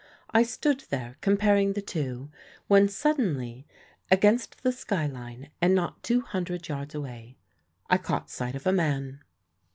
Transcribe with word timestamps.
I 0.31 0.41
stood 0.41 0.79
there, 0.89 1.17
comparing 1.21 1.73
the 1.73 1.81
two, 1.83 2.31
when 2.67 2.87
suddenly 2.89 3.67
against 4.09 4.63
the 4.63 4.71
skyline, 4.71 5.51
and 5.61 5.75
not 5.75 6.01
two 6.01 6.21
hundred 6.21 6.67
yards 6.67 6.95
away, 6.95 7.37
I 7.87 7.99
caught 7.99 8.31
sight 8.31 8.55
of 8.55 8.65
a 8.65 8.73
man. 8.73 9.19